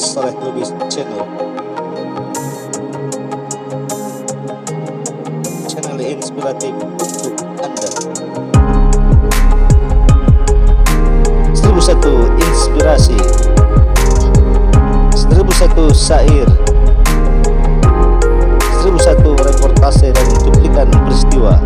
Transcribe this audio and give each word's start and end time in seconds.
Saleh 0.00 0.32
Lubis 0.40 0.72
Channel. 0.88 1.28
Channel 5.68 6.00
inspiratif 6.00 6.72
untuk 6.72 7.36
Anda. 7.60 7.88
1001 11.52 12.32
Inspirasi. 12.32 13.20
1001 15.20 15.92
Syair. 15.92 16.48
1001 18.80 19.20
Reportase 19.36 20.16
dan 20.16 20.28
cuplikan 20.40 20.88
peristiwa 20.88 21.60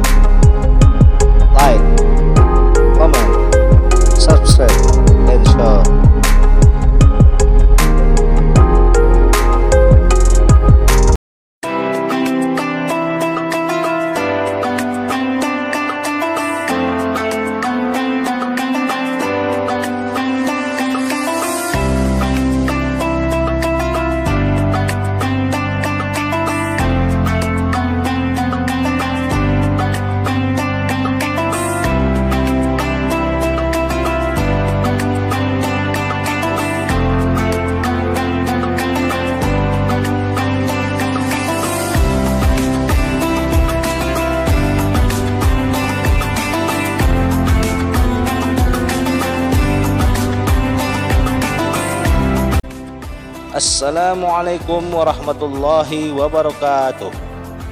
Assalamualaikum 53.55 54.83
warahmatullahi 54.91 56.11
wabarakatuh. 56.11 57.07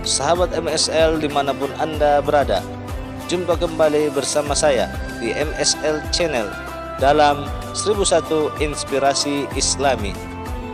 Sahabat 0.07 0.55
MSL 0.55 1.19
di 1.19 1.27
mana 1.27 1.51
pun 1.51 1.75
Anda 1.75 2.23
berada 2.23 2.63
Jumpa 3.27 3.59
kembali 3.59 4.15
bersama 4.15 4.55
saya 4.55 4.87
di 5.19 5.35
MSL 5.35 6.07
Channel 6.15 6.47
Dalam 7.03 7.51
1001 7.75 8.63
Inspirasi 8.63 9.51
Islami. 9.59 10.15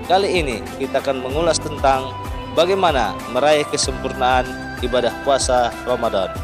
Kali 0.04 0.44
ini 0.44 0.60
kita 0.76 1.00
akan 1.00 1.24
mengulas 1.24 1.56
tentang 1.56 2.12
Bagaimana 2.52 3.16
meraih 3.32 3.64
kesempurnaan 3.64 4.44
ibadah 4.84 5.16
puasa 5.24 5.72
Ramadan. 5.88 6.36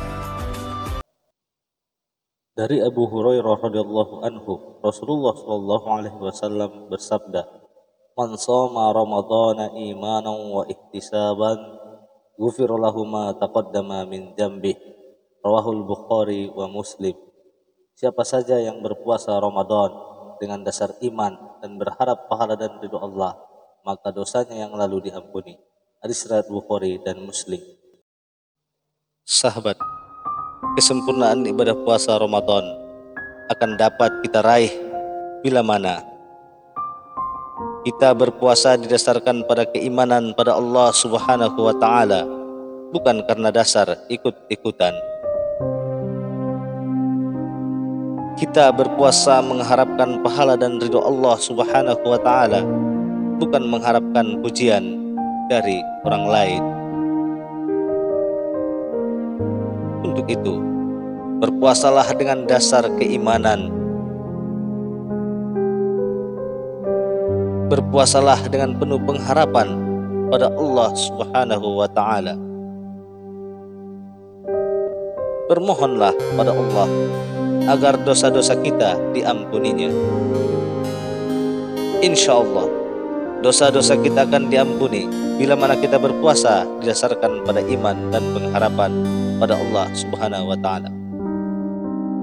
Dari 2.56 2.80
Abu 2.80 3.12
Hurairah 3.12 3.60
radhiyallahu 3.60 4.24
anhu, 4.24 4.80
Rasulullah 4.80 5.36
shallallahu 5.36 5.86
alaihi 5.90 6.16
wasallam 6.22 6.70
bersabda, 6.86 7.63
"Man 8.14 8.38
shoma 8.38 8.94
Ramadhana 8.94 9.74
imanan 9.74 10.54
wa 10.54 10.62
ihtisaban, 10.70 11.58
ghufira 12.38 12.78
lahu 12.78 13.02
ma 13.02 13.34
taqaddama 13.34 14.06
min 14.06 14.38
dzambi." 14.38 14.74
Rawahul 15.44 15.84
Bukhari 15.84 16.48
wa 16.48 16.64
Muslim. 16.70 17.12
Siapa 17.92 18.24
saja 18.24 18.56
yang 18.56 18.80
berpuasa 18.80 19.36
Ramadan 19.36 19.92
dengan 20.40 20.64
dasar 20.64 20.96
iman 21.04 21.60
dan 21.60 21.76
berharap 21.76 22.30
pahala 22.32 22.56
dan 22.56 22.80
ridho 22.80 22.96
Allah, 22.96 23.36
maka 23.84 24.08
dosanya 24.08 24.56
yang 24.56 24.72
lalu 24.72 25.12
diampuni. 25.12 25.60
Hadis 26.00 26.24
riwayat 26.24 26.48
Bukhari 26.48 26.96
dan 27.04 27.20
Muslim. 27.20 27.60
Sahabat, 29.24 29.76
kesempurnaan 30.80 31.44
ibadah 31.44 31.76
puasa 31.84 32.16
Ramadan 32.16 32.64
akan 33.52 33.70
dapat 33.76 34.24
kita 34.24 34.40
raih 34.40 34.72
bila 35.44 35.60
mana 35.60 36.13
kita 37.84 38.16
berpuasa 38.16 38.80
didasarkan 38.80 39.44
pada 39.44 39.68
keimanan 39.68 40.32
pada 40.32 40.56
Allah 40.56 40.88
Subhanahu 40.90 41.58
wa 41.60 41.74
taala 41.76 42.24
bukan 42.90 43.20
karena 43.28 43.52
dasar 43.52 43.92
ikut-ikutan 44.08 44.96
kita 48.40 48.72
berpuasa 48.72 49.44
mengharapkan 49.44 50.24
pahala 50.24 50.56
dan 50.56 50.80
ridho 50.80 50.98
Allah 51.04 51.36
Subhanahu 51.36 52.02
wa 52.02 52.20
taala 52.24 52.64
bukan 53.36 53.62
mengharapkan 53.68 54.40
pujian 54.40 55.14
dari 55.52 55.84
orang 56.08 56.24
lain 56.24 56.62
untuk 60.04 60.24
itu 60.30 60.74
berpuasalah 61.42 62.06
dengan 62.16 62.46
dasar 62.46 62.86
keimanan. 62.96 63.83
Berpuasalah 67.74 68.38
dengan 68.54 68.78
penuh 68.78 69.02
pengharapan 69.02 69.74
pada 70.30 70.46
Allah 70.46 70.94
Subhanahu 70.94 71.82
wa 71.82 71.90
taala. 71.90 72.38
Bermohonlah 75.50 76.14
pada 76.38 76.54
Allah 76.54 76.86
agar 77.66 77.98
dosa-dosa 77.98 78.54
kita 78.62 78.94
diampuninya. 79.10 79.90
Insya 81.98 82.38
Allah, 82.38 82.70
dosa-dosa 83.42 83.98
kita 83.98 84.22
akan 84.22 84.54
diampuni 84.54 85.10
bila 85.34 85.58
mana 85.58 85.74
kita 85.74 85.98
berpuasa 85.98 86.62
didasarkan 86.78 87.42
pada 87.42 87.58
iman 87.58 87.96
dan 88.14 88.22
pengharapan 88.38 88.92
pada 89.42 89.58
Allah 89.58 89.90
Subhanahu 89.98 90.46
wa 90.46 90.58
taala. 90.62 90.94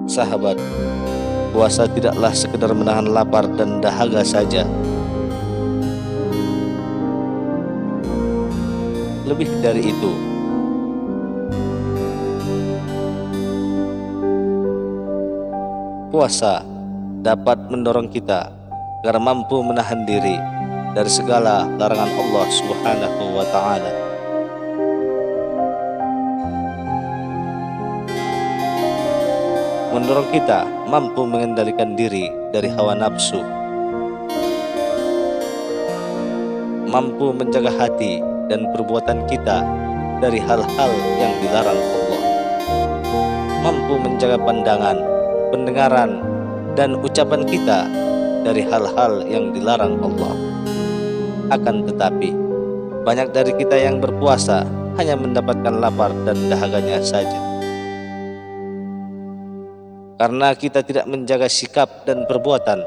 Sahabat, 0.08 0.56
puasa 1.52 1.92
tidaklah 1.92 2.32
sekedar 2.32 2.72
menahan 2.72 3.12
lapar 3.12 3.52
dan 3.60 3.84
dahaga 3.84 4.24
saja. 4.24 4.64
Lebih 9.32 9.48
dari 9.64 9.80
itu, 9.88 10.12
puasa 16.12 16.68
dapat 17.24 17.72
mendorong 17.72 18.12
kita 18.12 18.52
agar 19.00 19.24
mampu 19.24 19.64
menahan 19.64 20.04
diri 20.04 20.36
dari 20.92 21.08
segala 21.08 21.64
larangan 21.80 22.12
Allah 22.12 22.48
Subhanahu 22.52 23.24
wa 23.40 23.46
taala. 23.56 23.94
mendorong 29.96 30.28
kita 30.32 30.68
mampu 30.92 31.24
mengendalikan 31.24 31.96
diri 31.96 32.28
dari 32.52 32.68
hawa 32.72 33.00
nafsu, 33.00 33.40
mampu 36.92 37.32
menjaga 37.36 37.72
hati 37.76 38.31
dan 38.52 38.68
perbuatan 38.76 39.24
kita 39.32 39.64
dari 40.20 40.44
hal-hal 40.44 40.92
yang 41.16 41.32
dilarang 41.40 41.80
Allah, 41.80 42.22
mampu 43.64 43.96
menjaga 43.96 44.36
pandangan, 44.44 44.98
pendengaran, 45.56 46.12
dan 46.76 47.00
ucapan 47.00 47.48
kita 47.48 47.88
dari 48.44 48.68
hal-hal 48.68 49.24
yang 49.24 49.56
dilarang 49.56 49.96
Allah. 50.04 50.36
Akan 51.48 51.88
tetapi, 51.88 52.36
banyak 53.08 53.32
dari 53.32 53.56
kita 53.56 53.80
yang 53.80 54.04
berpuasa 54.04 54.68
hanya 55.00 55.16
mendapatkan 55.16 55.80
lapar 55.80 56.12
dan 56.28 56.36
dahaganya 56.52 57.00
saja 57.00 57.52
karena 60.22 60.54
kita 60.54 60.86
tidak 60.86 61.10
menjaga 61.10 61.50
sikap 61.50 62.06
dan 62.06 62.30
perbuatan 62.30 62.86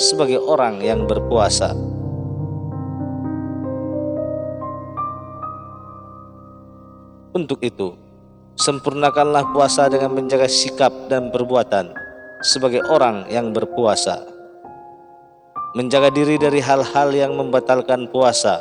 sebagai 0.00 0.40
orang 0.40 0.80
yang 0.80 1.04
berpuasa. 1.04 1.91
Untuk 7.32 7.64
itu, 7.64 7.96
sempurnakanlah 8.60 9.56
puasa 9.56 9.88
dengan 9.88 10.12
menjaga 10.12 10.44
sikap 10.44 10.92
dan 11.08 11.32
perbuatan 11.32 11.96
sebagai 12.44 12.84
orang 12.92 13.24
yang 13.32 13.56
berpuasa. 13.56 14.20
Menjaga 15.72 16.12
diri 16.12 16.36
dari 16.36 16.60
hal-hal 16.60 17.08
yang 17.16 17.32
membatalkan 17.32 18.12
puasa 18.12 18.60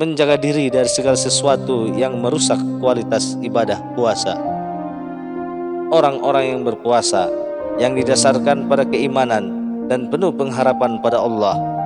menjaga 0.00 0.40
diri 0.40 0.72
dari 0.72 0.88
segala 0.88 1.12
sesuatu 1.12 1.92
yang 1.92 2.16
merusak 2.16 2.56
kualitas 2.80 3.36
ibadah 3.44 3.76
puasa. 3.92 4.32
Orang-orang 5.92 6.56
yang 6.56 6.60
berpuasa 6.64 7.28
yang 7.76 7.92
didasarkan 7.92 8.64
pada 8.64 8.88
keimanan 8.88 9.52
dan 9.92 10.08
penuh 10.08 10.32
pengharapan 10.32 10.96
pada 11.04 11.20
Allah. 11.20 11.79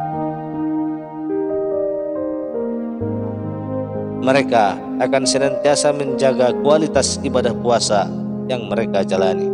Mereka 4.25 4.81
akan 5.05 5.29
senantiasa 5.29 5.93
menjaga 5.93 6.57
kualitas 6.65 7.21
ibadah 7.21 7.53
puasa 7.53 8.09
yang 8.49 8.73
mereka 8.73 9.05
jalani. 9.05 9.53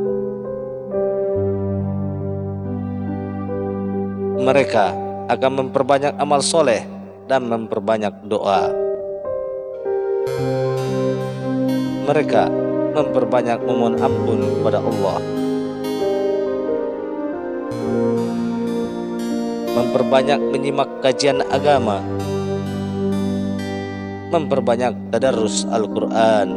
Mereka 4.38 4.86
akan 5.26 5.52
memperbanyak 5.58 6.14
amal 6.22 6.38
soleh 6.38 6.86
dan 7.26 7.50
memperbanyak 7.50 8.14
doa. 8.30 8.70
Mereka 12.06 12.46
memperbanyak 12.94 13.58
memohon 13.66 13.98
ampun 13.98 14.38
kepada 14.54 14.78
Allah. 14.78 15.18
Memperbanyak 19.74 20.38
menyimak 20.54 21.02
kajian 21.02 21.42
agama. 21.50 21.98
Memperbanyak 24.30 25.10
tadarus 25.10 25.66
Al-Quran. 25.66 26.48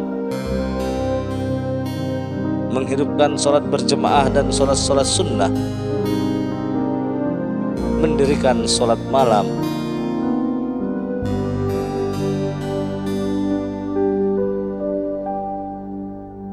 Menghidupkan 2.70 3.38
sholat 3.38 3.66
berjemaah 3.70 4.30
dan 4.30 4.54
sholat-sholat 4.54 5.06
sunnah. 5.06 5.50
Mendirikan 8.02 8.70
sholat 8.70 9.02
malam 9.10 9.50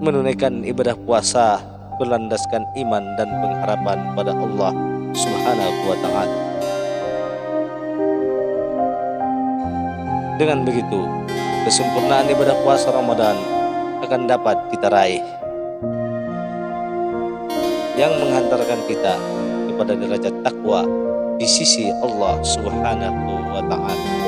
menunaikan 0.00 0.64
ibadah 0.64 0.96
puasa 1.04 1.60
berlandaskan 2.00 2.64
iman 2.80 3.04
dan 3.20 3.28
pengharapan 3.28 3.98
pada 4.16 4.32
Allah 4.32 4.72
Subhanahu 5.12 5.78
wa 5.84 5.96
taala. 6.00 6.49
Dengan 10.40 10.64
begitu, 10.64 11.04
kesempurnaan 11.68 12.24
ibadah 12.32 12.56
puasa 12.64 12.88
Ramadan 12.88 13.36
akan 14.00 14.24
dapat 14.24 14.56
kita 14.72 14.88
raih 14.88 15.20
yang 18.00 18.16
menghantarkan 18.16 18.80
kita 18.88 19.20
kepada 19.68 19.92
derajat 20.00 20.32
takwa 20.40 20.88
di 21.36 21.44
sisi 21.44 21.92
Allah 21.92 22.40
Subhanahu 22.40 23.52
wa 23.52 23.60
taala. 23.68 24.19